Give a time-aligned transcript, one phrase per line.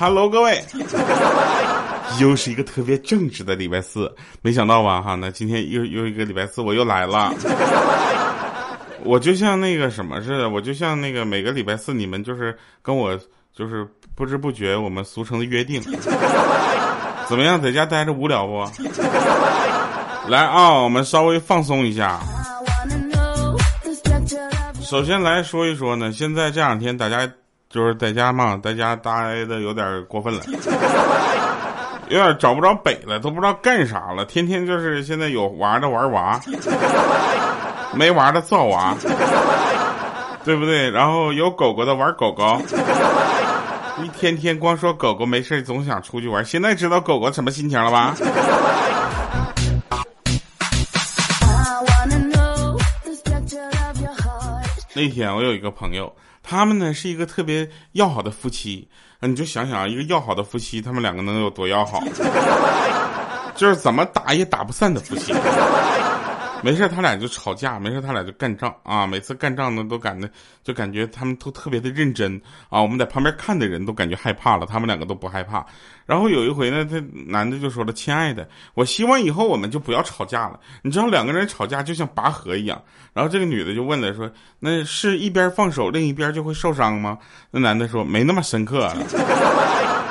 [0.00, 0.64] Hello，各位，
[2.18, 4.10] 又是一个特别正直的礼拜四，
[4.40, 5.02] 没想到吧？
[5.02, 7.30] 哈，那今天又又一个礼拜四，我又来了。
[9.04, 13.14] 我就像那个什么似的，我就像那个每个礼拜四，你们就是跟我
[13.54, 15.82] 就是不知不觉我们俗称的约定。
[17.28, 18.66] 怎么样，在家待着无聊不？
[20.30, 22.18] 来啊，我们稍微放松一下。
[24.80, 27.30] 首先来说一说呢，现在这两天大家
[27.70, 30.40] 就是在家嘛，在家待的有点过分了，
[32.08, 36.40] 有点找不着北了，都不知道干啥了，天天就是现在有娃的玩娃，
[37.94, 38.92] 没娃的造娃，
[40.44, 40.90] 对不对？
[40.90, 42.60] 然后有狗狗的玩狗狗，
[44.02, 46.44] 一天天光说狗狗没事，总想出去玩。
[46.44, 48.16] 现在知道狗狗什么心情了吧？
[54.92, 56.12] 那天我有一个朋友，
[56.50, 58.88] 他们呢是一个特别要好的夫妻，
[59.20, 62.02] 你就想想啊，一个要好的夫妻，他们两个能有多要好？
[63.54, 65.32] 就是怎么打也打不散的夫妻。
[66.62, 69.06] 没事，他俩就吵架；没事，他俩就干仗啊！
[69.06, 70.28] 每次干仗呢，都感觉
[70.62, 72.82] 就感觉他们都特别的认真啊！
[72.82, 75.64] 我们在旁边看的人都感觉害怕了，他们两个都不害怕。
[76.04, 80.60] 然后有一回呢，这男的就说了：“亲爱的，我希望以后我们就不要吵架了。
[80.82, 82.82] 你知道两个人吵架就像拔河一样。”
[83.14, 87.16] 然后这个女的就问了说：“那是一边放手，另一边就会受伤吗？”
[87.50, 88.84] 那男的说：“没那么深刻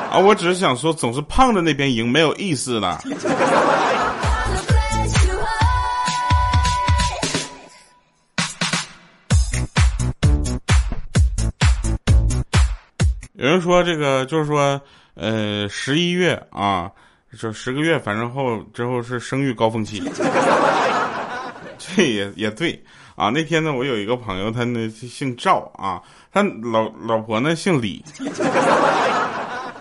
[0.09, 2.99] 啊，我只是想说，总是胖的那边赢没有意思了。”
[13.39, 14.81] 有人说这个就是说，
[15.15, 16.91] 呃，十一月啊，
[17.39, 20.03] 就十个月，反正后之后是生育高峰期。
[21.79, 22.83] 这也也对
[23.15, 23.29] 啊。
[23.29, 26.01] 那天呢，我有一个朋友，他呢姓赵啊，
[26.33, 28.03] 他老老婆呢姓李。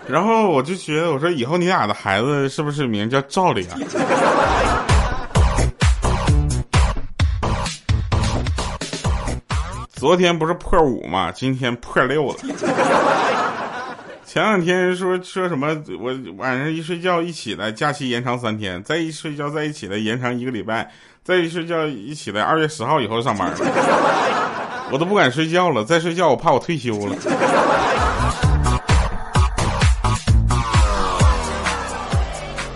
[0.07, 3.77] 然后我就觉得，我说以后你俩的孩子是不是名叫赵李啊？
[9.91, 12.37] 昨天不是破五嘛，今天破六了。
[14.31, 20.85] 前两天说说什么，我晚上一睡觉一起来，假期延长三天；再一睡觉再一起来，延长一个礼拜；
[21.23, 23.57] 再一睡觉一起来，二月十号以后上班了。
[24.93, 27.15] 我都不敢睡觉了，再睡觉我怕我退休了。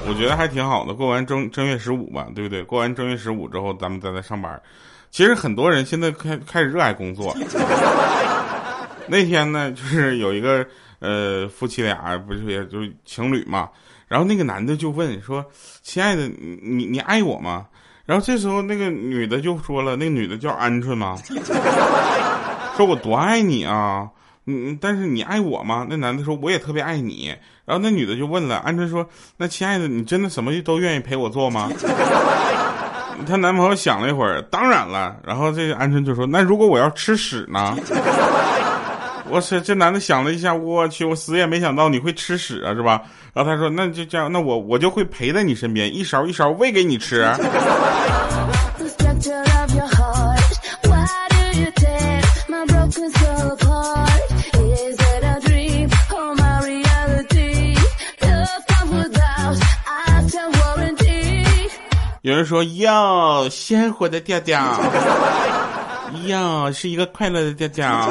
[0.07, 2.63] 我觉得还挺好的，过完正正月十五吧，对不对？
[2.63, 4.59] 过完正月十五之后，咱们再来上班。
[5.11, 7.37] 其实很多人现在开开始热爱工作。
[9.05, 10.65] 那天呢，就是有一个。
[11.03, 13.69] 呃，夫妻俩不是也就情侣嘛，
[14.07, 15.45] 然后那个男的就问说
[15.83, 17.65] ：“亲爱的，你你爱我吗？”
[18.07, 21.17] 然后这时候那个女的就说了，那个女的叫鹌鹑吗？
[22.77, 24.07] 说我多爱你啊，
[24.45, 25.85] 嗯，但是你爱我吗？
[25.89, 27.35] 那男的说我也特别爱你。
[27.65, 31.69] 然后那女的就问了，鹌鹑说：“那亲爱的，你真的什么都愿意陪我做吗？”
[33.27, 35.17] 她男朋友想了一会儿，当然了。
[35.25, 37.75] 然后这个鹌鹑就说：“那如果我要吃屎呢？”
[39.33, 43.01] 我去，这男的想了一下，我去，我死也没想到你会吃屎啊，是吧？
[43.33, 47.27] 然后他说，那就这样，那我我就会陪在你身边，一勺一勺喂给你吃。
[62.21, 64.79] 有人说，哟，鲜活的调调，
[66.25, 68.09] 哟，是一个快乐的调调。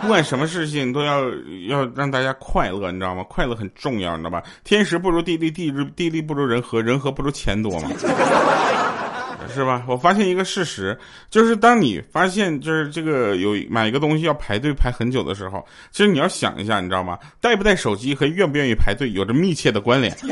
[0.00, 1.28] 不管什么事情都要
[1.68, 3.24] 要让大家快乐，你知道吗？
[3.28, 4.42] 快乐很重要，你知道吧？
[4.64, 7.90] 天时不如地利，地利地利不如人和，人和不如钱多嘛，
[9.52, 9.82] 是吧？
[9.88, 10.96] 我发现一个事实，
[11.30, 17.18] 就是当你发现就是这个有买一个东西要排队排很久的时候，其实你要想一下，你知道吗？
[17.40, 20.16] 带不带手机和愿不愿意排队有着密切的关联。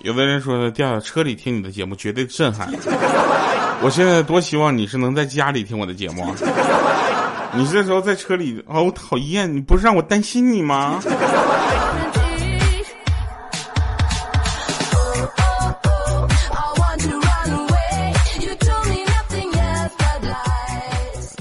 [0.00, 2.66] 有的人说，掉到车里听你的节目绝对震撼。
[3.82, 6.34] 我现在多希望你是能在家里听我的节目，
[7.54, 11.00] 你这时候在车里，哦，我讨厌，你不是让我担心你吗？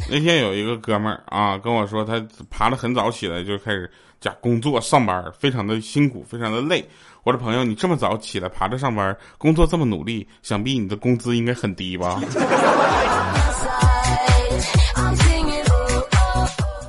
[0.08, 3.90] 那天有一个哥们儿啊跟我说，他爬得很早起来就开始
[4.22, 6.88] 加工作上班，非常的辛苦，非常的累。
[7.26, 12.22] 我的朋友，你这么早起来爬着上班，工作这么努力，想必你的工资应该很低吧？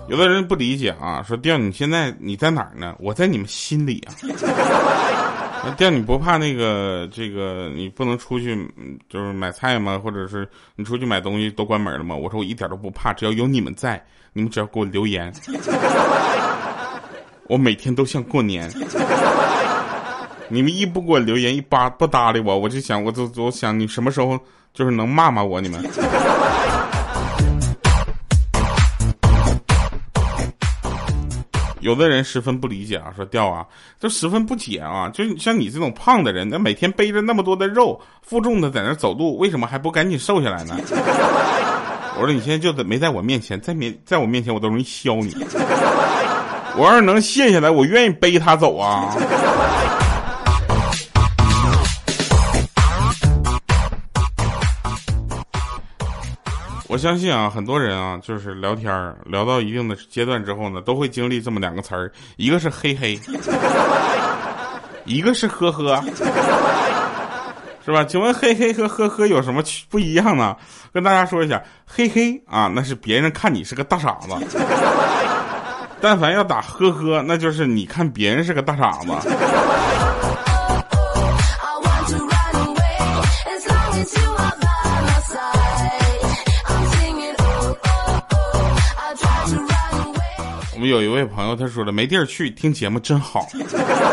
[0.09, 2.95] 有的人不理解啊，说调你现在你在哪儿呢？
[2.99, 4.13] 我在你们心里啊。
[5.79, 8.55] 这样你不怕那个这个你不能出去
[9.09, 9.99] 就是买菜吗？
[9.99, 10.47] 或者是
[10.77, 12.15] 你出去买东西都关门了吗？
[12.15, 14.05] 我说我一点都不怕，只要有你们在，
[14.35, 15.33] 你们只要给我留言，
[17.49, 18.71] 我每天都像过年。
[20.49, 24.39] 你们一不给我留言，一扒不搭理我，我就想，我就我想你什么时候
[24.73, 25.83] 就是能骂骂我你们。
[31.81, 33.67] 有的人十分不理解啊，说掉啊，
[33.99, 40.77] 就十分不解啊，就像你这种胖的人，那每天背着那么多的肉，负重的在那走路，为什么还不赶紧瘦下来呢？
[42.19, 45.35] 我说你现在就在没在我面前，在面在我面前我都容易削你。
[46.77, 49.15] 我要是能卸下来，我愿意背他走啊。
[56.89, 63.19] 我相信啊，很多人啊，就是聊天聊到一定的阶段之后呢，都会经历这么两个词儿，一个是嘿嘿，
[65.05, 66.03] 一个是呵呵，
[67.85, 68.05] 是吧？
[68.05, 70.57] 请问嘿嘿和呵呵有什么不一样呢？
[70.93, 74.35] 跟大家说一下，嘿嘿啊，那是别人看你是个大傻子；
[76.01, 79.13] 但凡要打呵呵，那就是你看别人是个大傻子。
[90.87, 93.45] 们有一位朋友，他说了没地儿去，听节目真好。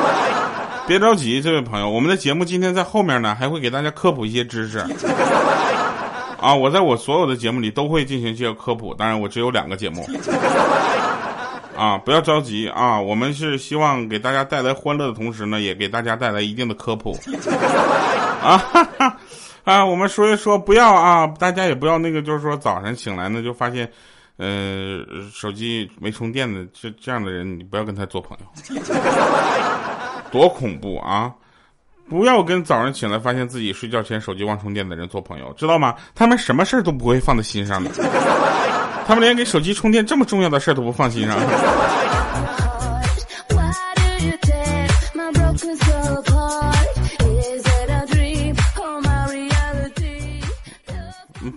[0.88, 4.80] 别着急，这位朋友，我们的节目今天在后面呢，还会给大家科普一些知识。
[6.42, 10.06] 啊，我在我所有的节目里都会进行这些科普，当然我只有两个节目。
[11.78, 17.18] 啊，不要着急啊，我们是希望给大家带来欢乐的同时呢，也给大家带来一定的科普。
[18.42, 19.16] 啊哈哈，
[19.64, 23.88] 啊，我们说一说，不要啊，大家也不要那个，就是说早上醒来呢就发现。
[24.38, 28.82] 呃，手机没充电的这这样的人，你不要跟他做朋友，
[30.32, 31.32] 多恐怖啊！
[32.10, 35.96] 不要跟早上起来发现自己睡觉前手机忘充电的人做朋友，知道吗？
[36.14, 37.90] 他们什么事儿都不会放在心上的，
[39.08, 41.38] 他们连给手机充电这么重要的事儿都不放心上。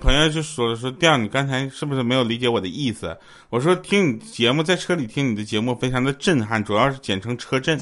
[0.07, 3.19] 朋友就说了说，调你刚才是不是没有理解我的意思？
[3.51, 7.77] 我说听你节目，在车里听你的节目非常的震撼，主要是简称车震。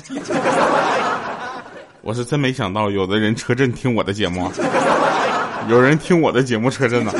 [2.01, 4.51] 我是真没想到，有的人车震听我的节目，
[5.69, 7.13] 有人听我的节目车震呢。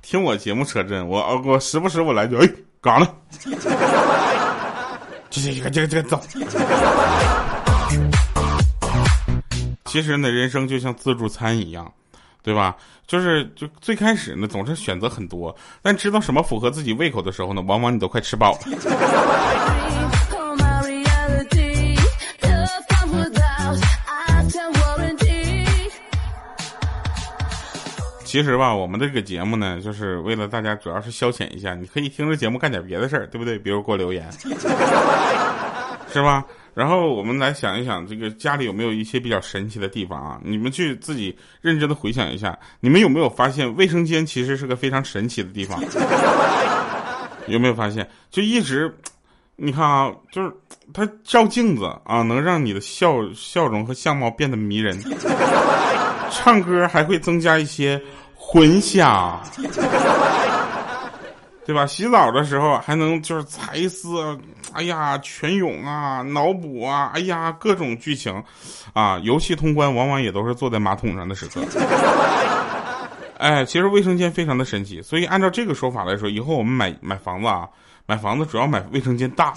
[0.00, 2.48] 听我节目车震，我我时不时我来句哎，
[2.80, 3.16] 干了，
[5.28, 6.22] 这这个这个这个走。
[9.94, 11.88] 其实呢，人生就像自助餐一样，
[12.42, 12.76] 对吧？
[13.06, 18.58] 就是就最开始呢，总是选择很多，但知道什么符合自己胃口的时候呢，往往你都快吃饱了。
[28.24, 33.56] 其实吧，我们这个节目呢，就是为了大家主要是消遣一下，你可以听着节目干点别的事儿，对不对？
[33.56, 34.28] 比如给我留言，
[36.12, 36.44] 是吧？
[36.74, 40.40] 然后我们来想一想，这个家里有没有一些比较神奇的地方啊？
[40.42, 45.80] 你们去自己认真的回想一下，你们有没有发现卫生间其实是个非常神奇的地方？
[47.46, 48.08] 有没有发现？
[48.30, 48.92] 就一直，
[49.56, 50.52] 你看啊，就是
[50.92, 54.98] 它照镜子啊，能让你的笑笑容和相貌变得迷人。
[56.32, 58.00] 唱歌还会增加一些
[58.34, 59.40] 混响。
[61.66, 61.86] 对吧？
[61.86, 64.38] 洗澡的时候还能就是才思，
[64.72, 68.42] 哎呀，泉涌啊，脑补啊，哎呀，各种剧情，
[68.92, 71.62] 啊，游戏通关往往也都是坐在马桶上的时刻。
[73.38, 77.68] 哎，其实卫生间非常的神奇，所以按照这个说法来说，以后我们买买房子啊，
[78.06, 79.52] 买房子主要买卫生间大，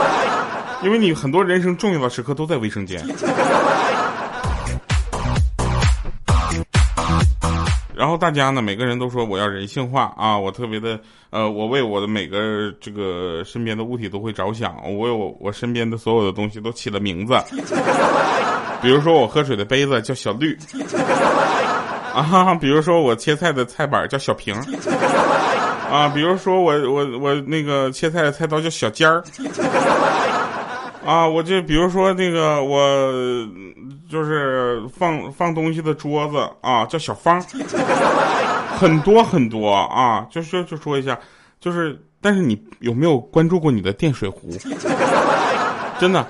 [0.82, 3.02] 因为你很多人生重要的时刻都在卫生间。
[8.02, 10.98] 然后大家呢，每个人都说我要人性化啊，我特别的，
[11.30, 17.34] 呃，我为我的每个这个身边的物体都会着想，我有我我身边的所有的东西都起了名字，
[18.82, 20.58] 比如说我喝水的杯子叫小绿，
[22.12, 24.52] 啊，比如说我切菜的菜板叫小平，
[25.88, 29.22] 啊，比如说我我我那个切菜的菜刀叫小尖儿。
[31.06, 32.78] 啊，我就比如说那个，我
[34.12, 37.42] 就是放放东西的桌子啊，叫小方，
[38.76, 41.18] 很多很多啊，就说就说一下，
[41.58, 44.50] 就是，但是你有没有关注过你的电水壶？
[45.98, 46.26] 真的，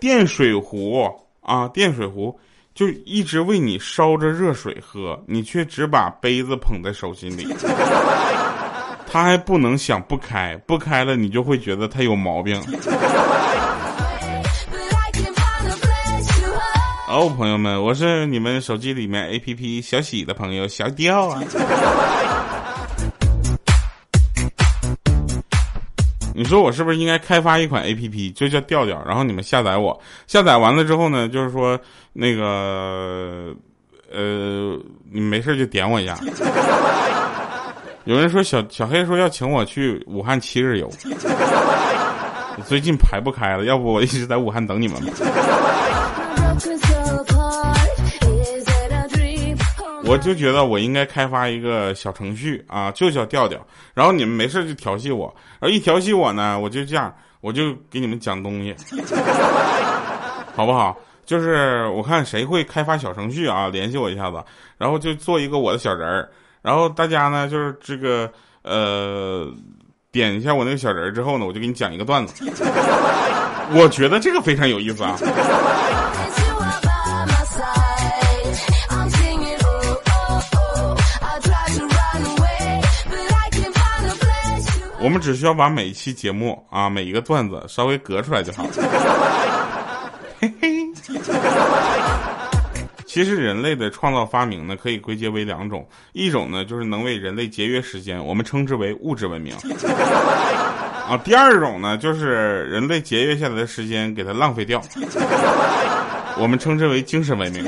[0.00, 1.06] 电水壶
[1.42, 2.34] 啊，电水壶
[2.74, 7.46] 就一直为你烧着热水喝，你却只把杯子捧在手心里。
[9.06, 12.58] 他还不能想不开，不开了你就会觉得他有毛病。
[17.16, 21.40] 哦，朋友们，我是你们手机里面 A P P 小喜的朋友小调啊。
[26.34, 29.02] 你说我是不是应该开发一款 A P P，就叫调调？
[29.06, 31.80] 然后你们下载我，下载完了之后呢，就是说
[32.12, 33.54] 那个
[34.12, 34.78] 呃，
[35.10, 36.18] 你没事就点我一下。
[38.04, 40.92] 有人说小小黑说要请我去武汉七日游，
[42.66, 45.12] 最近排不开了，要不我一直在武汉等你们吧。
[50.08, 53.58] 我就觉得我应该开发一个小程序啊，就叫调调。
[53.92, 58.74] 然后你们没事就调戏我，然后一调戏我呢，我就这样，我就给你们讲东西，
[60.54, 60.96] 好不好？
[61.24, 64.40] 就是我看谁会开发小程序啊，联系我一下子，
[64.78, 66.28] 然后就做一个我的小人儿。
[66.62, 68.30] 然后大家呢，就是这个
[68.62, 69.52] 呃，
[70.12, 72.44] 点一下我那个小人儿之后呢，我就给你讲一个段子。
[73.74, 75.16] 我觉得这个非常有意思啊。
[85.06, 88.66] 我们只需要把每一期节目啊，每一个段子稍微隔出来就好。
[90.40, 90.68] 嘿嘿。
[93.06, 99.54] 其实人类的创造发明呢，可以归结为两种，一种呢就是能为人类节约时间，我们称之为物质文明。
[101.08, 104.82] 啊，第二种呢就是人类节约下来的时间给它浪费掉，
[106.36, 107.64] 我们称之为精神文明。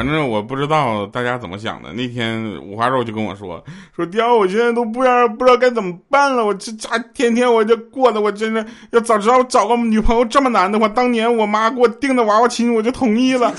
[0.00, 1.92] 反正我不知道大家怎么想的。
[1.92, 3.62] 那天五花肉就跟我说
[3.94, 6.42] ：“说雕，我现在都不知道不知道该怎么办了。
[6.42, 13.52] 我这咋天天我就过的，我真的要早知道找个女朋友这么难的话，当年我妈给我订的娃娃亲，我就同意了。”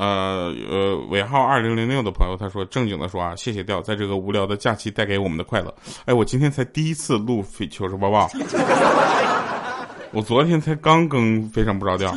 [0.00, 5.74] 呃呃，尾号二零零六的朋友他说正经的说啊，谢谢调在这个无聊的假期带给我们的快乐。
[6.06, 8.26] 哎，我今天才第一次录非糗事播报，
[10.12, 12.14] 我昨天才刚更非常不着调。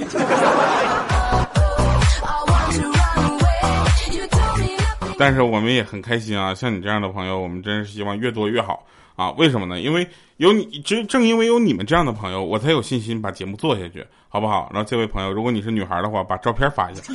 [5.19, 8.85] 但是我们也很开心啊，像你这样的朋友，我们真是希望越多越好。
[9.15, 9.79] 啊，为什么呢？
[9.79, 14.69] 因为有你，正正因为有你们这样的朋友，我才有信心把节目做下去，好不好？
[14.73, 17.13] 然后这位朋友，如果你是女孩的话，把照片发一下。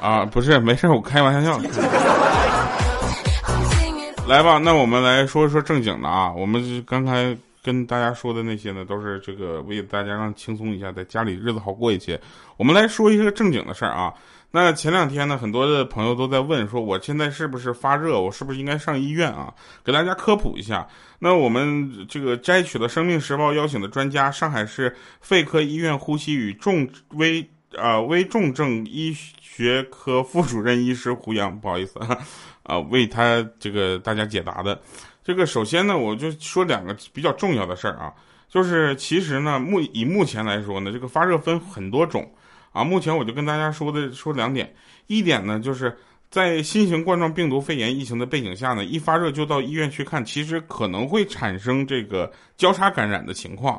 [0.00, 1.58] 啊，不是，没事，我开玩笑。
[4.28, 6.32] 来吧，那我们来说说正经的啊。
[6.32, 12.20] 我们刚才跟大家说的那些呢，都是这个为大家让轻松一下，在家里日子好过一些。
[12.56, 14.12] 我们来说一个正经的事儿啊。
[14.54, 18.20] 那前两天呢，很多的朋友都在问说，我现在是不是发热？
[18.20, 19.54] 我是不是应该上医院啊？
[19.82, 20.86] 给大家科普一下。
[21.20, 32.18] 那我们这个摘取了《生命时报》邀请的专家，上海市肺科医院呼吸与重危啊危重症医学科副主任医师胡杨，不好意思啊，
[32.64, 34.78] 啊为他这个大家解答的。
[35.24, 38.12] 这个首先呢，我就说两个比较重要的事儿啊，
[38.48, 42.30] 就是其实呢，目以目前来说呢，这个发热分很多种。
[42.72, 44.74] 啊，目前我就跟大家说的说两点，
[45.06, 45.94] 一点呢，就是
[46.30, 53.78] 在新型冠状病毒肺炎疫情的背景下呢，一发热就到医院去看，其实可能会产生这个交叉感染的情况，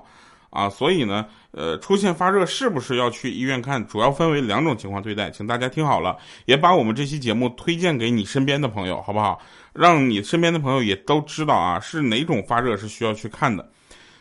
[0.52, 9.40] 啊，所以呢，呃，出现发热是不是要去医院看，主要分为两种情况对待，请大家听好了，也把我们这期节目推荐给你身边的朋友，好不好？
[9.74, 13.72] 让你身边的朋友也都知道啊，是哪种发热是需要去看的。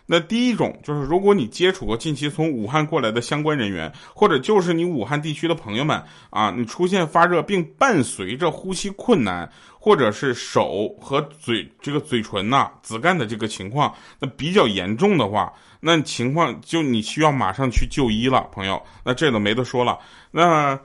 [0.07, 18.83] 那第一种就是，如果你接触过近期从武汉过来的相关人员，或者就是你武汉地区的朋友们啊，你出现发热并伴随着呼吸困难，或者是手和嘴这个嘴唇呐紫干的这个情况，那比较严重的话，那情况就你需要马上去就医了，朋友。
[19.05, 19.99] 那这都没得说了。
[20.31, 20.79] 那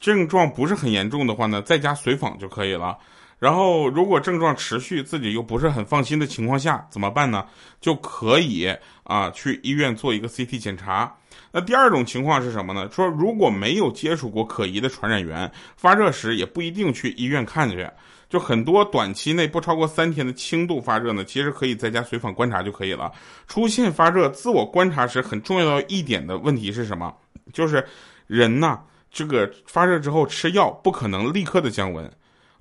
[0.00, 2.96] 症状不是很严重的话呢，在家随访就可以了。
[3.38, 7.44] 然后，如果症状持续，自己又不是很放心的情况下，怎么办呢？
[7.80, 8.74] 就可以
[9.04, 11.14] 啊去医院做一个 CT 检查。
[11.52, 12.88] 那第二种情况是什么呢？
[12.90, 17.86] 说如果没有接触过可疑的传染源，发热时也不一定去医院看去。
[18.28, 23.12] 就很多短期内不超过三天的轻度发热呢，其实可以在家随访观察就可以了。
[23.46, 27.14] 出现发热，自我观察时很重要一点的问题是什么？
[27.52, 27.86] 就是
[28.26, 28.80] 人呐，
[29.12, 32.10] 这个发热之后吃药不可能立刻的降温。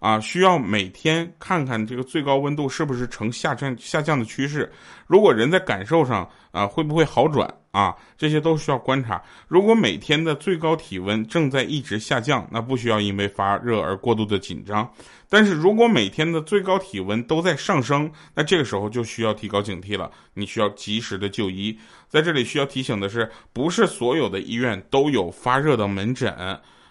[0.06, 4.72] 啊，需要每天看看这个最高温度是不是呈下降下降的趋势。
[5.08, 7.92] 如果人在感受上啊，会不会好转啊？
[8.16, 9.20] 这些都需要观察。
[9.48, 14.88] 如果每天的最高体温正在一直下降，那不需要因为发热而过度的紧张。
[15.28, 20.12] 但是如果每天的最高体温都在上升，那这个时候就需要提高警惕了。
[20.36, 21.76] 你需要及时的就医。
[22.08, 26.32] 在这里需要提醒的是，不是所有的医院都有发热的门诊。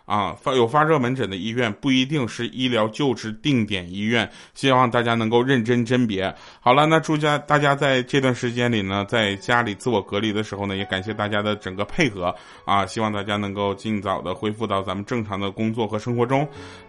[0.05, 6.35] 啊，发有发热门诊的医院不一定是医疗救治定点医院，希望大家能够认真甄别。
[6.61, 12.35] 好了，那祝家大家在这段时间里呢，在家里自我隔离的时候呢，也感谢大家的整个配合
[12.65, 16.47] 啊，希望大家能够尽早的恢复到咱们正常的工作和生活中。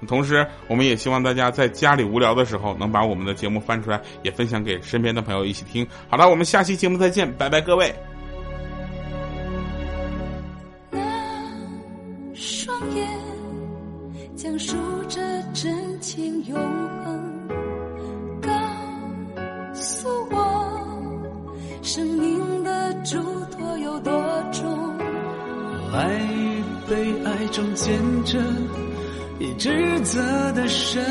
[0.08, 5.88] 同时，我们也希望大家在家里无聊的时候，能把我们的节目翻出来，也分享给身边的朋友一起听。
[6.10, 7.96] 好了，我们下期节目再见，拜拜，各位。
[14.46, 14.78] 讲述
[15.10, 15.20] 着
[15.54, 16.56] 真情永
[17.04, 17.48] 恒，
[18.40, 18.52] 告
[19.74, 21.18] 诉我
[21.82, 23.18] 生命的嘱
[23.50, 24.14] 托有多
[24.52, 24.96] 重。
[25.92, 28.40] 爱与被爱中见证，
[29.40, 30.22] 已职责
[30.52, 31.04] 的深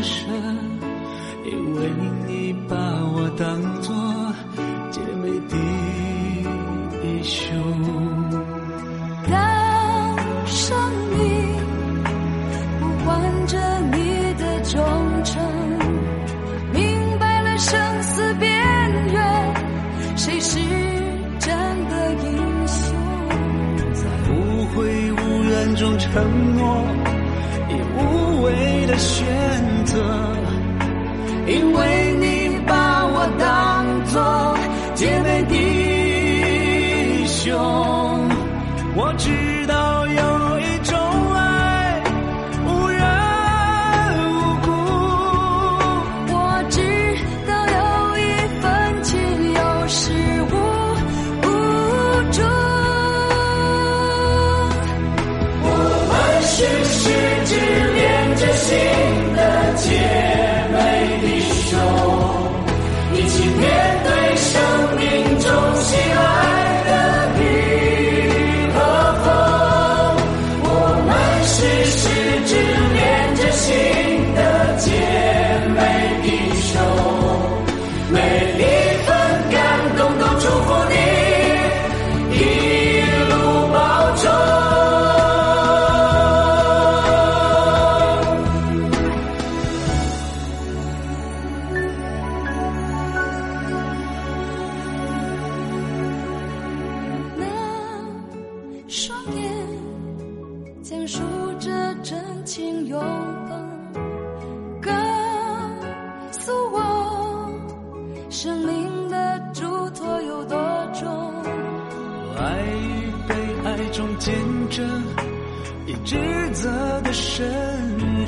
[0.00, 0.28] 深，
[1.46, 1.90] 因为
[2.28, 3.92] 你把我当作
[26.12, 26.97] 承诺，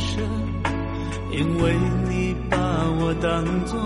[0.01, 0.19] 生
[1.31, 1.77] 因为
[2.09, 2.57] 你把
[2.99, 3.79] 我当作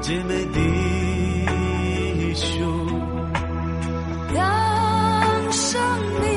[0.00, 2.66] 姐妹弟兄，
[4.34, 5.80] 当生
[6.20, 6.28] 命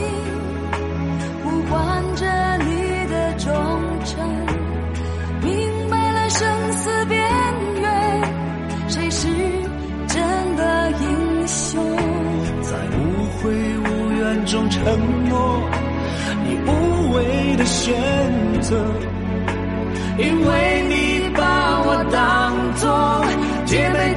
[1.43, 3.51] 呼唤着你的忠
[4.05, 4.11] 诚，
[5.41, 7.25] 明白了生死边
[7.81, 8.21] 缘，
[8.89, 9.27] 谁是
[10.07, 11.81] 真的英雄？
[12.61, 13.01] 在无
[13.39, 14.83] 悔无怨中承
[15.29, 15.69] 诺，
[17.13, 17.93] 为的选
[18.61, 18.75] 择。
[20.17, 23.25] 因为你把我当作
[23.65, 24.13] 姐妹